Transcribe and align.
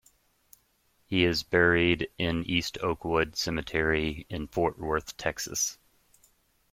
He 1.05 1.25
is 1.25 1.43
buried 1.43 2.09
in 2.17 2.43
East 2.45 2.79
Oakwood 2.79 3.35
Cemetery 3.35 4.25
in 4.31 4.47
Fort 4.47 4.79
Worth, 4.79 5.15
Texas. 5.15 5.77